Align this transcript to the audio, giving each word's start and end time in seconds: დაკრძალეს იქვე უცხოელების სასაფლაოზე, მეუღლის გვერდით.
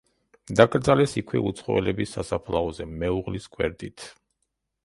დაკრძალეს 0.59 1.13
იქვე 1.21 1.43
უცხოელების 1.49 2.13
სასაფლაოზე, 2.17 2.91
მეუღლის 3.05 3.49
გვერდით. 3.59 4.09